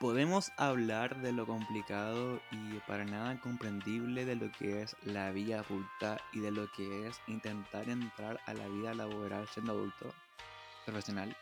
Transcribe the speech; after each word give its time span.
Podemos 0.00 0.52
hablar 0.56 1.20
de 1.22 1.32
lo 1.32 1.44
complicado 1.44 2.40
y 2.52 2.78
para 2.86 3.04
nada 3.04 3.40
comprendible 3.40 4.24
de 4.24 4.36
lo 4.36 4.52
que 4.52 4.82
es 4.82 4.94
la 5.02 5.32
vida 5.32 5.58
adulta 5.58 6.20
y 6.32 6.38
de 6.38 6.52
lo 6.52 6.70
que 6.70 7.08
es 7.08 7.20
intentar 7.26 7.88
entrar 7.88 8.38
a 8.46 8.54
la 8.54 8.68
vida 8.68 8.94
laboral 8.94 9.48
siendo 9.48 9.72
adulto, 9.72 10.14
profesional, 10.86 11.36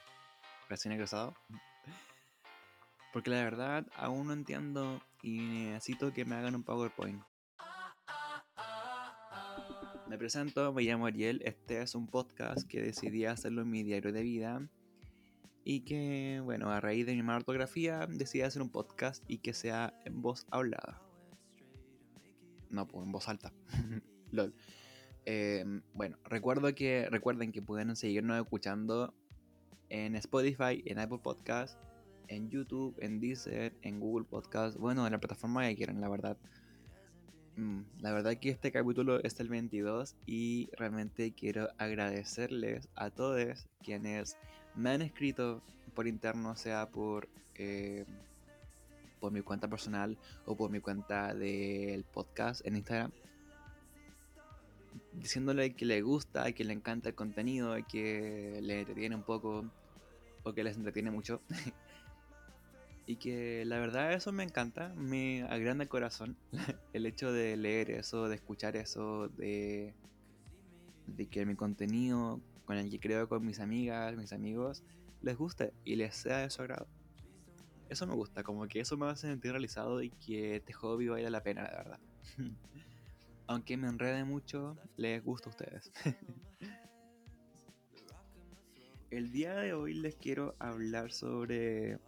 recién 0.70 0.92
egresado. 0.92 1.34
Porque 3.12 3.28
la 3.28 3.44
verdad 3.44 3.86
aún 3.94 4.28
no 4.28 4.32
entiendo 4.32 5.02
y 5.22 5.36
necesito 5.36 6.14
que 6.14 6.24
me 6.24 6.36
hagan 6.36 6.54
un 6.54 6.62
PowerPoint. 6.62 7.22
Me 10.08 10.16
presento, 10.16 10.72
me 10.72 10.82
llamo 10.82 11.04
Ariel, 11.04 11.42
este 11.44 11.82
es 11.82 11.94
un 11.94 12.06
podcast 12.06 12.66
que 12.66 12.80
decidí 12.80 13.26
hacerlo 13.26 13.60
en 13.62 13.70
mi 13.70 13.82
diario 13.82 14.12
de 14.12 14.22
vida 14.22 14.66
y 15.68 15.80
que, 15.80 16.40
bueno, 16.44 16.70
a 16.70 16.78
raíz 16.78 17.06
de 17.06 17.14
mi 17.16 17.24
mala 17.24 17.38
ortografía 17.38 18.06
decidí 18.06 18.42
hacer 18.42 18.62
un 18.62 18.70
podcast 18.70 19.24
y 19.26 19.38
que 19.38 19.52
sea 19.52 19.92
en 20.04 20.22
voz 20.22 20.46
hablada. 20.52 21.02
No, 22.70 22.86
pues 22.86 23.04
en 23.04 23.10
voz 23.10 23.28
alta. 23.28 23.52
LOL. 24.30 24.54
Em, 25.24 25.82
bueno, 25.92 26.18
recuerdo 26.22 26.72
que, 26.72 27.08
recuerden 27.10 27.50
que 27.50 27.62
pueden 27.62 27.96
seguirnos 27.96 28.40
escuchando 28.40 29.12
en 29.88 30.14
Spotify, 30.14 30.84
en 30.86 31.00
Apple 31.00 31.18
Podcast, 31.18 31.80
en 32.28 32.48
YouTube, 32.48 32.94
en 33.00 33.18
Deezer, 33.18 33.74
en 33.82 33.98
Google 33.98 34.24
Podcast, 34.24 34.76
bueno, 34.76 35.04
en 35.04 35.10
la 35.10 35.18
plataforma 35.18 35.66
que 35.66 35.74
quieran, 35.74 36.00
la 36.00 36.08
verdad. 36.08 36.36
Mm, 37.56 37.80
la 37.98 38.12
verdad 38.12 38.36
que 38.38 38.50
este 38.50 38.70
capítulo 38.70 39.20
es 39.24 39.40
el 39.40 39.48
22 39.48 40.14
y 40.26 40.70
realmente 40.76 41.32
quiero 41.32 41.70
agradecerles 41.76 42.88
a 42.94 43.10
todos 43.10 43.66
quienes 43.82 44.38
me 44.76 44.90
han 44.90 45.02
escrito 45.02 45.62
por 45.94 46.06
interno, 46.06 46.54
sea 46.56 46.90
por, 46.90 47.28
eh, 47.54 48.04
por 49.18 49.32
mi 49.32 49.40
cuenta 49.40 49.68
personal 49.68 50.16
o 50.44 50.56
por 50.56 50.70
mi 50.70 50.80
cuenta 50.80 51.34
del 51.34 52.04
podcast 52.04 52.64
en 52.66 52.76
Instagram, 52.76 53.10
diciéndole 55.14 55.74
que 55.74 55.86
le 55.86 56.02
gusta, 56.02 56.52
que 56.52 56.64
le 56.64 56.74
encanta 56.74 57.08
el 57.08 57.14
contenido, 57.14 57.74
que 57.88 58.60
le 58.62 58.80
entretiene 58.80 59.16
un 59.16 59.22
poco 59.22 59.64
o 60.42 60.52
que 60.52 60.62
les 60.62 60.76
entretiene 60.76 61.10
mucho. 61.10 61.40
y 63.06 63.16
que 63.16 63.64
la 63.64 63.78
verdad 63.78 64.12
eso 64.12 64.32
me 64.32 64.42
encanta, 64.42 64.92
me 64.96 65.44
agranda 65.44 65.84
el 65.84 65.88
corazón 65.88 66.36
el 66.92 67.06
hecho 67.06 67.32
de 67.32 67.56
leer 67.56 67.90
eso, 67.90 68.28
de 68.28 68.34
escuchar 68.34 68.76
eso, 68.76 69.28
de, 69.28 69.94
de 71.06 71.26
que 71.26 71.46
mi 71.46 71.54
contenido 71.54 72.40
con 72.66 72.76
el 72.76 72.90
que 72.90 73.00
creo 73.00 73.28
con 73.28 73.46
mis 73.46 73.60
amigas, 73.60 74.14
mis 74.16 74.34
amigos, 74.34 74.84
les 75.22 75.36
guste 75.36 75.72
y 75.84 75.96
les 75.96 76.14
sea 76.14 76.38
de 76.38 76.50
su 76.50 76.60
agrado. 76.60 76.86
Eso 77.88 78.06
me 78.06 78.14
gusta, 78.14 78.42
como 78.42 78.66
que 78.66 78.80
eso 78.80 78.98
me 78.98 79.06
hace 79.06 79.28
sentir 79.28 79.52
realizado 79.52 80.02
y 80.02 80.10
que 80.10 80.56
este 80.56 80.72
hobby 80.74 81.08
vaya 81.08 81.30
la 81.30 81.42
pena, 81.42 81.62
la 81.62 81.70
verdad. 81.70 82.00
Aunque 83.46 83.76
me 83.76 83.88
enrede 83.88 84.24
mucho, 84.24 84.76
les 84.96 85.24
gusta 85.24 85.48
a 85.48 85.50
ustedes. 85.50 85.92
el 89.10 89.30
día 89.30 89.54
de 89.54 89.72
hoy 89.72 89.94
les 89.94 90.16
quiero 90.16 90.56
hablar 90.58 91.12
sobre 91.12 91.98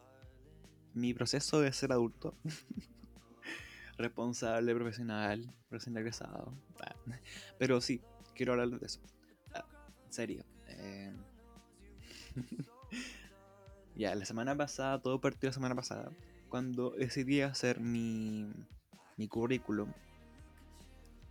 mi 0.95 1.15
proceso 1.15 1.61
de 1.61 1.73
ser 1.73 1.93
adulto, 1.93 2.37
responsable, 3.99 4.75
profesional, 4.75 5.55
recién 5.71 5.97
egresado. 5.97 6.55
Pero 7.59 7.81
sí, 7.81 8.03
quiero 8.35 8.53
hablar 8.53 8.71
de 8.71 8.87
eso. 8.87 9.01
Ah, 9.55 9.65
en 10.07 10.13
serio. 10.13 10.45
Ya, 13.99 14.15
la 14.15 14.25
semana 14.25 14.57
pasada, 14.57 15.03
todo 15.03 15.21
partió 15.21 15.49
la 15.49 15.53
semana 15.53 15.75
pasada, 15.75 16.13
cuando 16.49 16.91
decidí 16.91 17.41
hacer 17.41 17.81
mi, 17.81 18.49
mi 19.17 19.27
currículum 19.27 19.93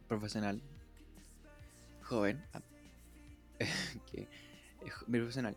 profesional, 0.09 0.61
joven, 2.03 2.43
ah, 2.53 2.61
que, 4.11 4.27
mi 5.07 5.17
profesional, 5.17 5.55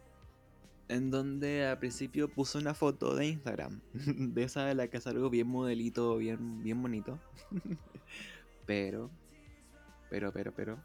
en 0.86 1.10
donde 1.10 1.66
al 1.66 1.80
principio 1.80 2.28
puse 2.28 2.58
una 2.58 2.74
foto 2.74 3.16
de 3.16 3.26
Instagram, 3.26 3.80
de 3.92 4.42
esa 4.44 4.66
de 4.66 4.76
la 4.76 4.86
que 4.86 5.00
salgo 5.00 5.30
bien 5.30 5.48
modelito, 5.48 6.16
bien, 6.16 6.62
bien 6.62 6.80
bonito. 6.80 7.18
pero, 8.66 9.10
pero, 10.10 10.32
pero, 10.32 10.54
pero, 10.54 10.78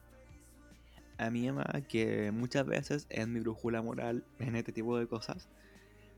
a 1.17 1.29
mi 1.29 1.47
mamá, 1.47 1.65
que 1.87 2.31
muchas 2.31 2.65
veces 2.65 3.07
es 3.09 3.27
mi 3.27 3.39
brújula 3.39 3.81
moral 3.81 4.23
en 4.39 4.55
este 4.55 4.71
tipo 4.71 4.97
de 4.97 5.07
cosas, 5.07 5.47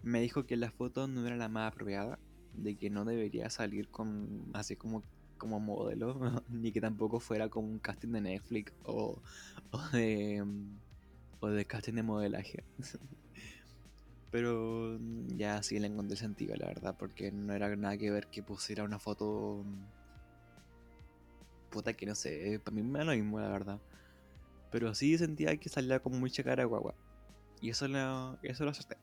me 0.03 0.21
dijo 0.21 0.45
que 0.45 0.57
la 0.57 0.71
foto 0.71 1.07
no 1.07 1.25
era 1.25 1.35
la 1.35 1.49
más 1.49 1.71
apropiada, 1.71 2.19
de 2.53 2.75
que 2.75 2.89
no 2.89 3.05
debería 3.05 3.49
salir 3.49 3.89
con 3.89 4.49
así 4.53 4.75
como 4.75 5.03
como 5.37 5.59
modelo, 5.59 6.17
ni 6.49 6.71
que 6.71 6.81
tampoco 6.81 7.19
fuera 7.19 7.49
como 7.49 7.67
un 7.67 7.79
casting 7.79 8.11
de 8.11 8.21
Netflix 8.21 8.73
o, 8.83 9.21
o 9.71 9.89
de 9.89 10.43
o 11.39 11.47
de 11.47 11.65
casting 11.65 11.93
de 11.93 12.03
modelaje. 12.03 12.63
Pero 14.31 14.99
ya 15.27 15.63
sí 15.63 15.79
le 15.79 15.87
encontré 15.87 16.17
sentido, 16.17 16.55
la 16.55 16.67
verdad, 16.67 16.95
porque 16.97 17.31
no 17.31 17.53
era 17.53 17.73
nada 17.75 17.97
que 17.97 18.11
ver 18.11 18.27
que 18.27 18.43
pusiera 18.43 18.83
una 18.83 18.99
foto. 18.99 19.63
Puta 21.69 21.93
que 21.93 22.05
no 22.05 22.15
sé, 22.15 22.59
para 22.63 22.75
mí 22.75 22.83
me 22.83 22.99
da 22.99 23.05
lo 23.05 23.11
mismo, 23.13 23.39
la 23.39 23.49
verdad. 23.49 23.79
Pero 24.71 24.93
sí 24.93 25.17
sentía 25.17 25.55
que 25.57 25.69
salía 25.69 25.99
como 25.99 26.19
mucha 26.19 26.43
cara 26.43 26.65
guagua. 26.65 26.95
Y 27.61 27.69
eso 27.69 27.87
lo, 27.87 28.37
eso 28.43 28.63
lo 28.65 28.71
acerté. 28.71 28.97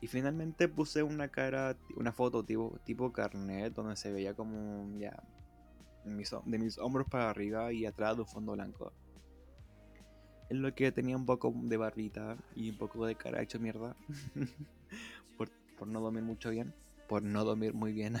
Y 0.00 0.06
finalmente 0.06 0.68
puse 0.68 1.02
una 1.02 1.28
cara, 1.28 1.76
una 1.96 2.12
foto 2.12 2.44
tipo, 2.44 2.78
tipo 2.84 3.12
carnet, 3.12 3.74
donde 3.74 3.96
se 3.96 4.12
veía 4.12 4.34
como 4.34 4.96
ya 4.98 5.22
de 6.04 6.58
mis 6.58 6.78
hombros 6.78 7.06
para 7.08 7.28
arriba 7.28 7.70
y 7.72 7.84
atrás 7.84 8.16
de 8.16 8.22
un 8.22 8.28
fondo 8.28 8.52
blanco 8.52 8.92
en 10.50 10.62
lo 10.62 10.74
que 10.74 10.92
tenía 10.92 11.16
un 11.16 11.26
poco 11.26 11.52
de 11.54 11.76
barbita 11.76 12.36
y 12.54 12.70
un 12.70 12.78
poco 12.78 13.04
de 13.06 13.14
cara 13.14 13.42
hecho 13.42 13.58
mierda. 13.58 13.96
por, 15.36 15.50
no 15.86 16.00
dormir 16.00 16.22
mucho 16.22 16.50
bien. 16.50 16.74
Por 17.06 17.22
no 17.22 17.44
dormir 17.44 17.74
muy 17.74 17.92
bien. 17.92 18.16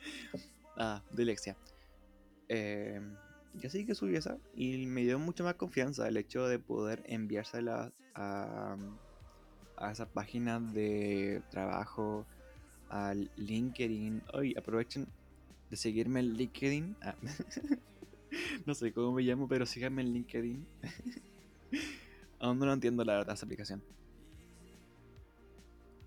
ah, 0.76 1.02
dilexia. 1.12 1.56
Eh, 2.48 3.00
y 3.60 3.66
así 3.66 3.84
que 3.84 3.94
subí 3.94 4.16
esa. 4.16 4.38
Y 4.54 4.86
me 4.86 5.02
dio 5.02 5.18
mucha 5.18 5.44
más 5.44 5.54
confianza 5.54 6.08
el 6.08 6.16
hecho 6.16 6.46
de 6.46 6.58
poder 6.58 7.02
enviársela 7.06 7.92
a, 8.14 8.76
a 9.76 9.92
esa 9.92 10.06
página 10.06 10.60
de 10.60 11.42
trabajo, 11.50 12.26
al 12.88 13.30
LinkedIn. 13.36 14.22
Hoy 14.32 14.54
aprovechen 14.56 15.08
de 15.70 15.76
seguirme 15.76 16.20
en 16.20 16.34
LinkedIn. 16.34 16.96
Ah. 17.02 17.16
no 18.66 18.74
sé 18.74 18.92
cómo 18.92 19.12
me 19.12 19.22
llamo, 19.22 19.48
pero 19.48 19.66
síganme 19.66 20.02
en 20.02 20.12
LinkedIn. 20.12 20.66
Aún 22.40 22.58
no 22.58 22.72
entiendo 22.72 23.04
la 23.04 23.14
verdad 23.14 23.34
esa 23.34 23.46
aplicación. 23.46 23.82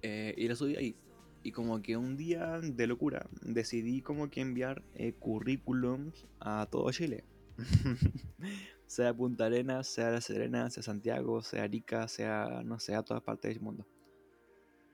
Eh, 0.01 0.33
y 0.37 0.47
la 0.47 0.55
subí 0.55 0.75
ahí. 0.75 0.95
Y 1.43 1.51
como 1.51 1.81
que 1.81 1.95
un 1.95 2.17
día 2.17 2.59
de 2.59 2.87
locura 2.87 3.27
decidí 3.41 4.01
como 4.01 4.29
que 4.29 4.41
enviar 4.41 4.83
eh, 4.95 5.13
currículums 5.13 6.25
a 6.39 6.67
todo 6.69 6.91
Chile. 6.91 7.23
sea 8.87 9.13
Punta 9.13 9.45
Arenas, 9.45 9.87
sea 9.87 10.11
La 10.11 10.21
Serena, 10.21 10.69
sea 10.69 10.83
Santiago, 10.83 11.41
sea 11.41 11.63
Arica, 11.63 12.07
sea, 12.07 12.61
no 12.63 12.79
sé, 12.79 12.95
a 12.95 13.03
todas 13.03 13.23
partes 13.23 13.53
del 13.53 13.61
mundo. 13.61 13.85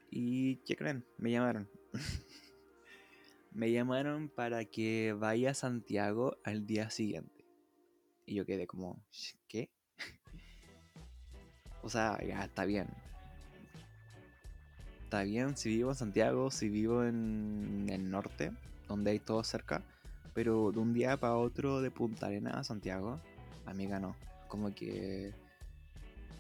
¿Y 0.09 0.57
qué 0.57 0.75
creen? 0.75 1.05
Me 1.17 1.31
llamaron. 1.31 1.69
me 3.51 3.72
llamaron 3.72 4.29
para 4.29 4.66
que 4.66 5.13
vaya 5.17 5.51
a 5.51 5.53
Santiago 5.53 6.38
al 6.44 6.66
día 6.66 6.89
siguiente. 6.89 7.45
Y 8.25 8.35
yo 8.35 8.45
quedé 8.45 8.67
como, 8.67 9.03
¿qué? 9.47 9.69
O 11.83 11.89
sea, 11.89 12.19
ya 12.23 12.43
está 12.43 12.66
bien. 12.66 12.88
Está 15.03 15.23
bien 15.23 15.57
si 15.57 15.69
vivo 15.69 15.89
en 15.89 15.95
Santiago, 15.95 16.51
si 16.51 16.69
vivo 16.69 17.03
en 17.03 17.88
el 17.89 18.09
norte, 18.09 18.51
donde 18.87 19.11
hay 19.11 19.19
todo 19.19 19.43
cerca. 19.43 19.84
Pero 20.33 20.72
de 20.72 20.79
un 20.79 20.93
día 20.93 21.17
para 21.17 21.35
otro 21.35 21.81
de 21.81 21.91
Punta 21.91 22.28
Arena 22.28 22.51
a 22.51 22.63
Santiago, 22.63 23.19
amiga, 23.66 23.99
no. 23.99 24.16
Como 24.47 24.73
que 24.73 25.33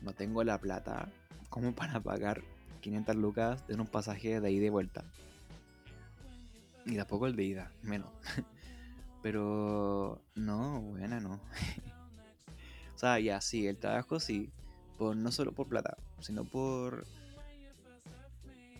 no 0.01 0.13
tengo 0.13 0.43
la 0.43 0.59
plata 0.59 1.09
como 1.49 1.73
para 1.75 1.99
pagar 1.99 2.43
500 2.81 3.15
lucas 3.15 3.63
en 3.67 3.81
un 3.81 3.87
pasaje 3.87 4.39
de 4.39 4.51
ida 4.51 4.65
y 4.65 4.69
vuelta. 4.69 5.03
Y 6.85 6.95
tampoco 6.95 7.27
el 7.27 7.35
de 7.35 7.43
ida, 7.43 7.71
menos. 7.83 8.09
Pero 9.21 10.19
no, 10.35 10.81
buena, 10.81 11.19
no. 11.19 11.33
o 12.95 12.97
sea, 12.97 13.19
ya 13.19 13.39
sí, 13.39 13.67
el 13.67 13.77
trabajo 13.77 14.19
sí, 14.19 14.51
no 14.99 15.31
solo 15.31 15.51
por 15.51 15.67
plata, 15.67 15.97
sino 16.19 16.43
por... 16.43 17.05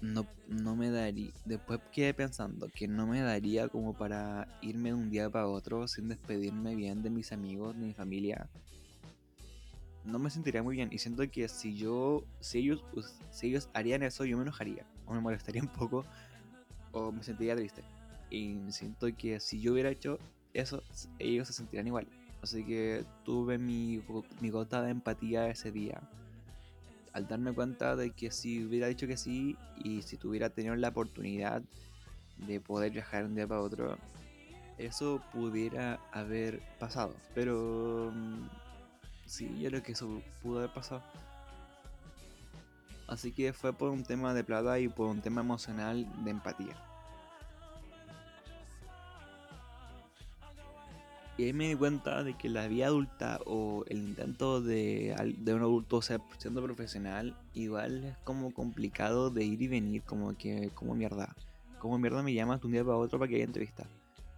No, 0.01 0.25
no 0.47 0.75
me 0.75 0.89
daría... 0.89 1.31
Después 1.45 1.79
quedé 1.91 2.13
pensando 2.13 2.67
que 2.73 2.87
no 2.87 3.05
me 3.05 3.21
daría 3.21 3.67
como 3.67 3.93
para 3.93 4.47
irme 4.61 4.89
de 4.89 4.95
un 4.95 5.09
día 5.11 5.29
para 5.29 5.47
otro 5.47 5.87
sin 5.87 6.09
despedirme 6.09 6.75
bien 6.75 7.03
de 7.03 7.11
mis 7.11 7.31
amigos, 7.31 7.75
de 7.77 7.85
mi 7.85 7.93
familia. 7.93 8.49
No 10.03 10.17
me 10.17 10.31
sentiría 10.31 10.63
muy 10.63 10.75
bien 10.75 10.89
y 10.91 10.97
siento 10.97 11.29
que 11.29 11.47
si 11.47 11.77
yo, 11.77 12.23
si 12.39 12.59
ellos, 12.59 12.83
si 13.29 13.47
ellos 13.47 13.69
harían 13.73 14.01
eso, 14.01 14.25
yo 14.25 14.37
me 14.37 14.43
enojaría 14.43 14.85
o 15.05 15.13
me 15.13 15.21
molestaría 15.21 15.61
un 15.61 15.69
poco 15.69 16.03
o 16.91 17.11
me 17.11 17.23
sentiría 17.23 17.55
triste. 17.55 17.83
Y 18.31 18.57
siento 18.69 19.07
que 19.15 19.39
si 19.39 19.61
yo 19.61 19.73
hubiera 19.73 19.89
hecho 19.89 20.17
eso, 20.53 20.81
ellos 21.19 21.47
se 21.47 21.53
sentirían 21.53 21.87
igual. 21.87 22.07
Así 22.41 22.63
que 22.63 23.05
tuve 23.23 23.59
mi, 23.59 24.01
mi 24.39 24.49
gota 24.49 24.81
de 24.81 24.91
empatía 24.91 25.47
ese 25.47 25.71
día. 25.71 26.01
Al 27.13 27.27
darme 27.27 27.53
cuenta 27.53 27.95
de 27.95 28.11
que 28.11 28.31
si 28.31 28.63
hubiera 28.65 28.87
dicho 28.87 29.07
que 29.07 29.17
sí 29.17 29.57
y 29.83 30.01
si 30.01 30.17
tuviera 30.17 30.49
tenido 30.49 30.75
la 30.75 30.89
oportunidad 30.89 31.61
de 32.37 32.59
poder 32.59 32.91
viajar 32.91 33.25
un 33.25 33.35
día 33.35 33.47
para 33.47 33.61
otro, 33.61 33.97
eso 34.77 35.21
pudiera 35.33 35.99
haber 36.11 36.61
pasado. 36.79 37.15
Pero 37.35 38.11
mm, 38.13 38.47
sí, 39.25 39.59
yo 39.59 39.69
creo 39.69 39.83
que 39.83 39.91
eso 39.91 40.21
pudo 40.41 40.59
haber 40.59 40.73
pasado. 40.73 41.03
Así 43.07 43.33
que 43.33 43.51
fue 43.51 43.73
por 43.73 43.89
un 43.89 44.03
tema 44.03 44.33
de 44.33 44.43
plata 44.43 44.79
y 44.79 44.87
por 44.87 45.07
un 45.07 45.21
tema 45.21 45.41
emocional 45.41 46.07
de 46.23 46.31
empatía. 46.31 46.90
Y 51.41 51.45
ahí 51.45 51.53
me 51.53 51.69
di 51.69 51.75
cuenta 51.75 52.23
de 52.23 52.35
que 52.35 52.49
la 52.49 52.67
vida 52.67 52.85
adulta 52.85 53.39
o 53.47 53.83
el 53.87 53.97
intento 53.97 54.61
de, 54.61 55.15
de 55.39 55.53
un 55.55 55.61
adulto 55.61 55.99
ser 55.99 56.21
siendo 56.37 56.61
profesional 56.61 57.35
igual 57.55 58.03
es 58.03 58.17
como 58.17 58.53
complicado 58.53 59.31
de 59.31 59.43
ir 59.43 59.59
y 59.59 59.67
venir, 59.67 60.03
como 60.03 60.37
que, 60.37 60.69
como 60.75 60.93
mierda. 60.93 61.35
Como 61.79 61.97
mierda 61.97 62.21
me 62.21 62.31
llamas 62.31 62.61
de 62.61 62.67
un 62.67 62.73
día 62.73 62.83
para 62.83 62.97
otro 62.97 63.17
para 63.17 63.27
que 63.27 63.37
haya 63.37 63.45
entrevista. 63.45 63.87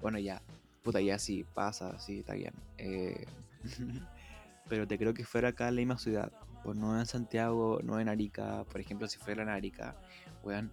Bueno, 0.02 0.18
ya, 0.18 0.42
puta, 0.82 1.02
ya 1.02 1.20
sí, 1.20 1.44
pasa, 1.54 2.00
sí, 2.00 2.20
está 2.20 2.36
bien. 2.36 2.54
Eh, 2.78 3.26
pero 4.70 4.88
te 4.88 4.98
creo 4.98 5.14
que 5.14 5.26
fuera 5.26 5.50
acá 5.50 5.68
en 5.68 5.76
la 5.76 5.82
misma 5.82 5.98
ciudad, 5.98 6.32
pues 6.64 6.78
no 6.78 6.98
en 6.98 7.06
Santiago, 7.06 7.82
no 7.84 8.00
en 8.00 8.08
Arica, 8.08 8.64
por 8.72 8.80
ejemplo, 8.80 9.10
si 9.10 9.18
fuera 9.18 9.44
en 9.44 9.50
Arica, 9.50 9.94
weón, 10.42 10.72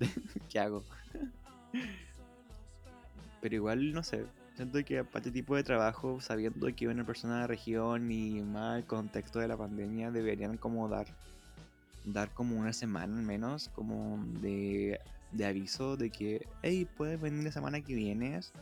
¿qué 0.50 0.58
hago? 0.58 0.82
pero 3.40 3.54
igual, 3.54 3.92
no 3.92 4.02
sé, 4.02 4.26
siento 4.58 4.84
que 4.84 5.04
para 5.04 5.20
este 5.20 5.30
tipo 5.30 5.54
de 5.54 5.62
trabajo, 5.62 6.20
sabiendo 6.20 6.66
que 6.74 6.88
una 6.88 7.06
persona 7.06 7.34
de 7.34 7.40
la 7.42 7.46
región 7.46 8.10
y 8.10 8.42
más 8.42 8.78
el 8.78 8.84
contexto 8.84 9.38
de 9.38 9.46
la 9.46 9.56
pandemia, 9.56 10.10
deberían 10.10 10.56
como 10.56 10.88
dar, 10.88 11.06
dar 12.04 12.28
como 12.34 12.58
una 12.58 12.72
semana 12.72 13.16
al 13.16 13.22
menos, 13.22 13.70
como 13.76 14.18
de, 14.40 15.00
de 15.30 15.46
aviso 15.46 15.96
de 15.96 16.10
que, 16.10 16.44
hey, 16.62 16.88
puedes 16.96 17.20
venir 17.20 17.44
la 17.44 17.52
semana 17.52 17.80
que 17.80 17.94
vienes 17.94 18.52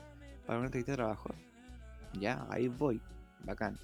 para 0.46 0.58
una 0.58 0.66
entrevista 0.66 0.92
de 0.92 0.96
trabajo. 0.96 1.30
Ya, 2.20 2.46
ahí 2.50 2.68
voy, 2.68 3.00
bacán 3.44 3.78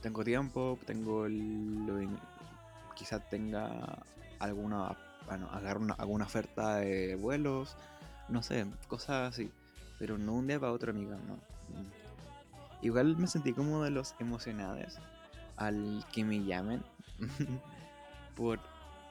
tengo 0.00 0.24
tiempo, 0.24 0.78
tengo 0.86 1.26
el, 1.26 2.08
quizás 2.94 3.28
tenga 3.28 3.98
alguna, 4.38 4.96
bueno, 5.26 5.50
agarrar 5.50 5.78
una, 5.78 5.94
alguna 5.94 6.24
oferta 6.24 6.76
de 6.76 7.14
vuelos, 7.16 7.76
no 8.28 8.42
sé, 8.42 8.64
cosas 8.86 9.34
así, 9.34 9.50
pero 9.98 10.18
no 10.18 10.34
un 10.34 10.46
día 10.46 10.60
para 10.60 10.72
otro, 10.72 10.90
amiga, 10.90 11.18
no. 11.26 11.38
Igual 12.80 13.16
me 13.16 13.26
sentí 13.26 13.52
como 13.52 13.82
de 13.82 13.90
los 13.90 14.14
emocionados 14.20 14.98
al 15.56 16.04
que 16.12 16.24
me 16.24 16.44
llamen 16.44 16.82
por, 18.36 18.60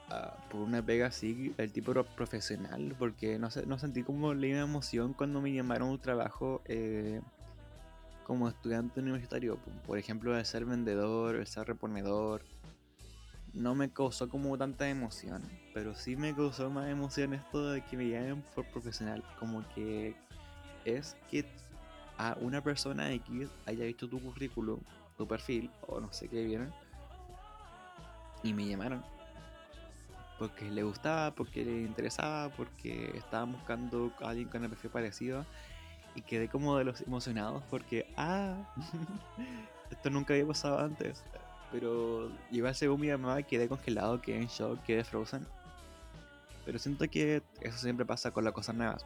ah, 0.08 0.36
por 0.50 0.62
una 0.62 0.82
pega 0.82 1.08
así, 1.08 1.54
el 1.58 1.72
tipo 1.72 1.92
profesional, 2.04 2.94
porque 2.98 3.38
no 3.38 3.50
sé, 3.50 3.66
no 3.66 3.78
sentí 3.78 4.02
como 4.02 4.32
la 4.32 4.46
emoción 4.46 5.12
cuando 5.12 5.42
me 5.42 5.52
llamaron 5.52 5.90
un 5.90 5.98
trabajo 5.98 6.62
eh, 6.64 7.20
como 8.26 8.48
estudiante 8.48 9.00
universitario, 9.00 9.58
por 9.86 9.98
ejemplo, 9.98 10.36
el 10.36 10.44
ser 10.44 10.64
vendedor, 10.64 11.36
el 11.36 11.46
ser 11.46 11.66
reponedor, 11.66 12.42
no 13.54 13.74
me 13.74 13.90
causó 13.90 14.28
como 14.28 14.56
tanta 14.56 14.88
emoción, 14.88 15.42
pero 15.74 15.94
sí 15.94 16.16
me 16.16 16.34
causó 16.34 16.70
más 16.70 16.88
emoción 16.88 17.34
esto 17.34 17.70
de 17.70 17.82
que 17.84 17.96
me 17.96 18.08
llamen 18.08 18.42
por 18.54 18.64
profesional, 18.66 19.22
como 19.38 19.66
que 19.74 20.14
es 20.96 21.16
que 21.30 21.44
a 22.16 22.36
una 22.40 22.62
persona 22.62 23.12
X 23.12 23.48
haya 23.66 23.84
visto 23.84 24.08
tu 24.08 24.20
currículum, 24.20 24.80
tu 25.16 25.26
perfil, 25.26 25.70
o 25.86 26.00
no 26.00 26.12
sé 26.12 26.28
qué 26.28 26.44
vieron, 26.44 26.72
y 28.42 28.52
me 28.52 28.66
llamaron. 28.66 29.02
Porque 30.38 30.70
le 30.70 30.82
gustaba, 30.82 31.34
porque 31.34 31.64
le 31.64 31.82
interesaba, 31.82 32.48
porque 32.50 33.12
estaban 33.16 33.52
buscando 33.52 34.12
a 34.20 34.30
alguien 34.30 34.48
con 34.48 34.62
el 34.62 34.70
perfil 34.70 34.90
parecido 34.90 35.44
y 36.14 36.22
quedé 36.22 36.48
como 36.48 36.76
de 36.76 36.84
los 36.84 37.00
emocionados 37.00 37.62
porque, 37.70 38.06
ah, 38.16 38.56
esto 39.90 40.10
nunca 40.10 40.34
había 40.34 40.46
pasado 40.46 40.78
antes. 40.78 41.24
Pero 41.70 42.30
igual 42.50 42.74
según 42.74 43.00
mi 43.00 43.08
mamá 43.08 43.42
quedé 43.42 43.68
congelado, 43.68 44.20
quedé 44.20 44.38
en 44.38 44.46
shock, 44.46 44.82
quedé 44.84 45.04
frozen. 45.04 45.46
Pero 46.64 46.78
siento 46.78 47.08
que 47.08 47.42
eso 47.60 47.78
siempre 47.78 48.06
pasa 48.06 48.30
con 48.30 48.44
las 48.44 48.52
cosas 48.52 48.74
nuevas. 48.74 49.04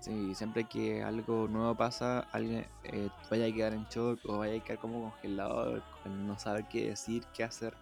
Sí, 0.00 0.34
siempre 0.34 0.64
que 0.64 1.02
algo 1.02 1.48
nuevo 1.48 1.74
pasa, 1.74 2.20
alguien 2.32 2.66
eh, 2.84 3.08
vaya 3.30 3.46
a 3.46 3.52
quedar 3.52 3.74
en 3.74 3.84
shock 3.86 4.20
o 4.26 4.38
vaya 4.38 4.60
a 4.60 4.64
quedar 4.64 4.78
como 4.78 5.10
congelado, 5.10 5.82
no 6.04 6.38
saber 6.38 6.66
qué 6.68 6.90
decir, 6.90 7.24
qué 7.34 7.44
hacer. 7.44 7.74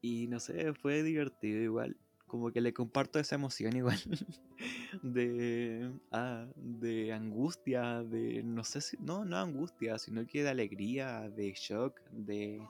Y 0.00 0.28
no 0.28 0.38
sé, 0.38 0.72
fue 0.74 1.02
divertido 1.02 1.60
igual 1.60 1.96
como 2.28 2.52
que 2.52 2.60
le 2.60 2.72
comparto 2.72 3.18
esa 3.18 3.34
emoción 3.34 3.74
igual 3.74 3.98
de, 5.02 5.90
ah, 6.12 6.46
de 6.54 7.12
angustia, 7.12 8.04
de 8.04 8.42
no 8.44 8.62
sé 8.62 8.80
si, 8.80 8.96
no, 8.98 9.24
no 9.24 9.36
angustia, 9.38 9.98
sino 9.98 10.24
que 10.26 10.44
de 10.44 10.50
alegría, 10.50 11.28
de 11.30 11.52
shock, 11.54 11.98
de, 12.12 12.62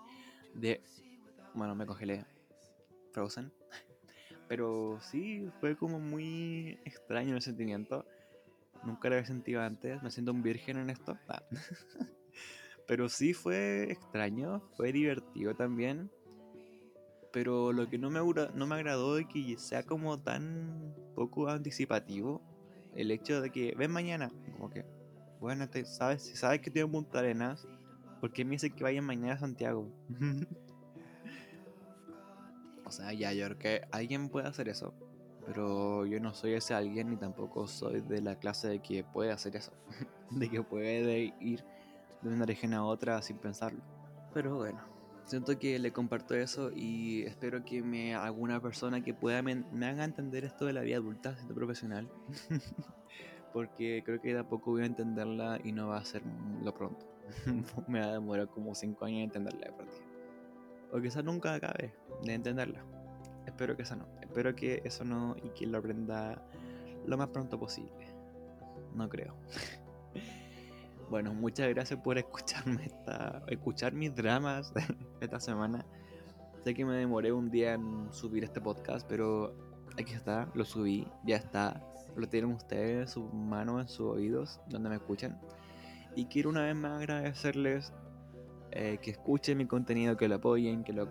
de, 0.54 0.80
bueno, 1.52 1.74
me 1.74 1.84
congelé, 1.84 2.24
Frozen, 3.12 3.52
pero 4.48 4.98
sí, 5.00 5.48
fue 5.60 5.76
como 5.76 6.00
muy 6.00 6.78
extraño 6.84 7.36
el 7.36 7.42
sentimiento, 7.42 8.04
nunca 8.84 9.08
lo 9.08 9.16
había 9.16 9.26
sentido 9.26 9.60
antes, 9.62 10.02
me 10.02 10.10
siento 10.10 10.32
un 10.32 10.42
virgen 10.42 10.78
en 10.78 10.90
esto, 10.90 11.16
ah. 11.28 11.42
pero 12.86 13.08
sí 13.08 13.34
fue 13.34 13.90
extraño, 13.92 14.60
fue 14.76 14.92
divertido 14.92 15.54
también 15.54 16.10
pero 17.32 17.72
lo 17.72 17.88
que 17.88 17.98
no 17.98 18.10
me, 18.10 18.20
no 18.54 18.66
me 18.66 18.74
agradó 18.74 19.18
es 19.18 19.26
que 19.26 19.56
sea 19.58 19.82
como 19.82 20.18
tan 20.20 20.94
poco 21.14 21.48
anticipativo 21.48 22.42
el 22.94 23.10
hecho 23.10 23.40
de 23.40 23.50
que 23.50 23.74
ven 23.76 23.90
mañana, 23.90 24.32
como 24.52 24.70
que, 24.70 24.84
bueno, 25.40 25.68
te, 25.68 25.84
sabes, 25.84 26.22
si 26.22 26.36
sabes 26.36 26.60
que 26.60 26.70
tengo 26.70 26.90
Punta 26.90 27.20
Arenas, 27.20 27.66
¿por 28.20 28.32
qué 28.32 28.44
me 28.44 28.52
dicen 28.52 28.74
que 28.74 28.82
vayan 28.82 29.04
mañana 29.04 29.34
a 29.34 29.38
Santiago? 29.38 29.88
o 32.88 32.90
sea, 32.90 33.12
ya, 33.12 33.32
yo 33.32 33.44
creo 33.46 33.58
que 33.58 33.88
alguien 33.92 34.30
puede 34.30 34.48
hacer 34.48 34.68
eso, 34.68 34.94
pero 35.46 36.06
yo 36.06 36.20
no 36.20 36.34
soy 36.34 36.54
ese 36.54 36.74
alguien 36.74 37.10
ni 37.10 37.16
tampoco 37.16 37.66
soy 37.66 38.00
de 38.00 38.22
la 38.22 38.38
clase 38.38 38.68
de 38.68 38.80
que 38.80 39.04
puede 39.04 39.30
hacer 39.30 39.56
eso, 39.56 39.72
de 40.30 40.48
que 40.48 40.62
puede 40.62 41.34
ir 41.40 41.64
de 42.22 42.28
una 42.30 42.46
región 42.46 42.74
a 42.74 42.84
otra 42.84 43.20
sin 43.22 43.38
pensarlo. 43.38 43.80
Pero 44.32 44.56
bueno. 44.56 44.98
Siento 45.24 45.58
que 45.58 45.78
le 45.78 45.92
comparto 45.92 46.34
eso 46.34 46.70
y 46.74 47.22
espero 47.24 47.62
que 47.62 47.82
me 47.82 48.14
alguna 48.14 48.62
persona 48.62 49.02
que 49.02 49.12
pueda 49.12 49.42
me, 49.42 49.62
haga 49.84 50.04
entender 50.04 50.46
esto 50.46 50.64
de 50.64 50.72
la 50.72 50.80
vida 50.80 50.96
adulta 50.96 51.36
siendo 51.36 51.54
profesional. 51.54 52.08
Porque 53.52 54.02
creo 54.06 54.22
que 54.22 54.32
de 54.32 54.40
a 54.40 54.48
poco 54.48 54.70
voy 54.70 54.84
a 54.84 54.86
entenderla 54.86 55.60
y 55.62 55.72
no 55.72 55.88
va 55.88 55.98
a 55.98 56.04
ser 56.06 56.22
lo 56.62 56.72
pronto. 56.72 57.06
me 57.88 58.00
va 58.00 58.06
a 58.06 58.12
demorar 58.12 58.48
como 58.48 58.74
5 58.74 59.04
años 59.04 59.18
en 59.18 59.24
entenderla 59.24 59.66
de 59.66 59.72
partida. 59.72 60.07
O 60.92 61.00
quizás 61.00 61.24
nunca 61.24 61.54
acabe 61.54 61.94
de 62.22 62.34
entenderla. 62.34 62.84
Espero 63.46 63.76
que 63.76 63.82
eso 63.82 63.96
no. 63.96 64.06
Espero 64.20 64.54
que 64.54 64.82
eso 64.84 65.04
no 65.04 65.36
y 65.42 65.50
que 65.50 65.66
lo 65.66 65.78
aprenda 65.78 66.42
lo 67.06 67.16
más 67.16 67.28
pronto 67.28 67.58
posible. 67.58 68.06
No 68.94 69.08
creo. 69.08 69.34
Bueno, 71.10 71.32
muchas 71.32 71.70
gracias 71.70 71.98
por 72.00 72.18
escucharme 72.18 72.84
esta, 72.84 73.42
escuchar 73.46 73.94
mis 73.94 74.14
dramas 74.14 74.74
esta 75.22 75.40
semana. 75.40 75.86
Sé 76.64 76.74
que 76.74 76.84
me 76.84 76.94
demoré 76.96 77.32
un 77.32 77.50
día 77.50 77.72
en 77.72 78.12
subir 78.12 78.44
este 78.44 78.60
podcast, 78.60 79.06
pero 79.08 79.54
aquí 79.98 80.12
está, 80.12 80.50
lo 80.52 80.66
subí, 80.66 81.08
ya 81.24 81.36
está. 81.36 81.82
Lo 82.14 82.28
tienen 82.28 82.52
ustedes 82.52 83.00
en 83.00 83.08
sus 83.08 83.32
manos, 83.32 83.80
en 83.80 83.88
sus 83.88 84.06
oídos, 84.06 84.60
donde 84.68 84.90
me 84.90 84.96
escuchan. 84.96 85.40
Y 86.14 86.26
quiero 86.26 86.50
una 86.50 86.64
vez 86.64 86.76
más 86.76 86.98
agradecerles 86.98 87.90
eh, 88.72 88.98
que 89.02 89.12
escuchen 89.12 89.58
mi 89.58 89.66
contenido, 89.66 90.16
que 90.16 90.28
lo 90.28 90.36
apoyen, 90.36 90.84
que 90.84 90.92
lo, 90.92 91.08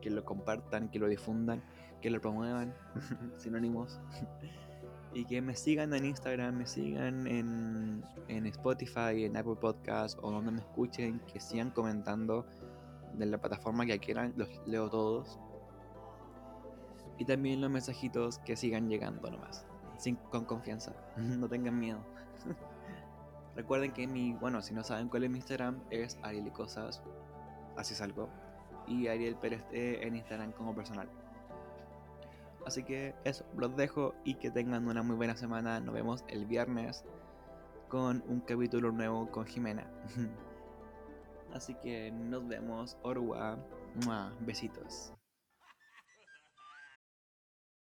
que 0.00 0.10
lo 0.10 0.24
compartan, 0.24 0.88
que 0.88 0.98
lo 0.98 1.08
difundan, 1.08 1.62
que 2.00 2.10
lo 2.10 2.20
promuevan, 2.20 2.74
sinónimos 3.36 4.00
y 5.14 5.24
que 5.24 5.40
me 5.40 5.54
sigan 5.56 5.94
en 5.94 6.04
Instagram, 6.04 6.56
me 6.56 6.66
sigan 6.66 7.26
en, 7.26 8.04
en 8.28 8.46
Spotify, 8.46 9.24
en 9.24 9.36
Apple 9.36 9.56
Podcast 9.60 10.18
o 10.22 10.30
donde 10.30 10.52
me 10.52 10.60
escuchen, 10.60 11.20
que 11.32 11.40
sigan 11.40 11.70
comentando 11.70 12.46
de 13.14 13.26
la 13.26 13.38
plataforma 13.38 13.86
que 13.86 13.98
quieran, 13.98 14.32
los 14.36 14.48
leo 14.66 14.88
todos. 14.88 15.38
Y 17.18 17.24
también 17.24 17.60
los 17.60 17.70
mensajitos 17.70 18.38
que 18.40 18.56
sigan 18.56 18.88
llegando 18.88 19.30
nomás, 19.30 19.66
sin, 19.98 20.16
con 20.16 20.44
confianza, 20.44 20.94
no 21.16 21.48
tengan 21.48 21.78
miedo. 21.78 21.98
Recuerden 23.58 23.92
que 23.92 24.06
mi, 24.06 24.34
bueno, 24.34 24.62
si 24.62 24.72
no 24.72 24.84
saben 24.84 25.08
cuál 25.08 25.24
es 25.24 25.30
mi 25.30 25.38
Instagram, 25.38 25.80
es 25.90 26.16
Ariel 26.22 26.46
y 26.46 26.50
Cosas, 26.52 27.02
así 27.76 27.92
salgo. 27.92 28.28
Y 28.86 29.08
Ariel 29.08 29.34
Pérez 29.34 29.64
en 29.72 30.14
Instagram 30.14 30.52
como 30.52 30.76
personal. 30.76 31.08
Así 32.64 32.84
que 32.84 33.16
eso, 33.24 33.44
los 33.56 33.74
dejo 33.74 34.14
y 34.22 34.34
que 34.34 34.52
tengan 34.52 34.86
una 34.86 35.02
muy 35.02 35.16
buena 35.16 35.34
semana. 35.34 35.80
Nos 35.80 35.92
vemos 35.92 36.24
el 36.28 36.46
viernes 36.46 37.04
con 37.88 38.22
un 38.28 38.42
capítulo 38.42 38.92
nuevo 38.92 39.28
con 39.28 39.44
Jimena. 39.44 39.90
Así 41.52 41.74
que 41.74 42.12
nos 42.12 42.46
vemos. 42.46 42.96
Orwa. 43.02 43.58
Besitos. 44.38 45.17